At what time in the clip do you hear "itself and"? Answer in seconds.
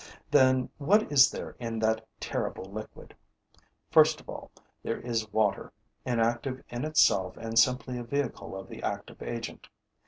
6.85-7.59